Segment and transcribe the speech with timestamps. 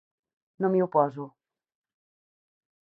[0.65, 1.27] No m'hi oposo.